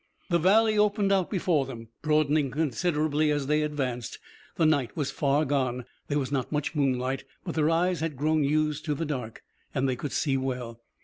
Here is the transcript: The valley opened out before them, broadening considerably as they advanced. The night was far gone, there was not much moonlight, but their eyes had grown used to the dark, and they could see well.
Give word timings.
The 0.31 0.39
valley 0.39 0.79
opened 0.79 1.11
out 1.11 1.29
before 1.29 1.67
them, 1.67 1.89
broadening 2.01 2.49
considerably 2.49 3.29
as 3.29 3.45
they 3.45 3.61
advanced. 3.61 4.17
The 4.55 4.65
night 4.65 4.97
was 4.97 5.11
far 5.11 5.45
gone, 5.45 5.85
there 6.07 6.17
was 6.17 6.31
not 6.31 6.51
much 6.51 6.73
moonlight, 6.73 7.23
but 7.43 7.53
their 7.53 7.69
eyes 7.69 7.99
had 7.99 8.17
grown 8.17 8.43
used 8.43 8.83
to 8.85 8.95
the 8.95 9.05
dark, 9.05 9.43
and 9.75 9.87
they 9.87 9.95
could 9.95 10.11
see 10.11 10.37
well. 10.37 10.81